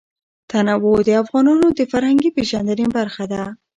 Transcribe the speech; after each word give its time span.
تنوع 0.51 0.97
د 1.07 1.09
افغانانو 1.23 1.67
د 1.77 1.79
فرهنګي 1.91 2.29
پیژندنې 2.37 2.85
برخه 2.97 3.23
ده. 3.31 3.43